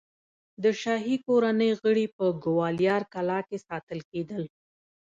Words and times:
د 0.63 0.65
شاهي 0.81 1.15
کورنۍ 1.27 1.71
غړي 1.81 2.05
په 2.17 2.25
ګوالیار 2.43 3.01
کلا 3.13 3.39
کې 3.47 3.57
ساتل 3.67 3.99
کېدل. 4.11 4.43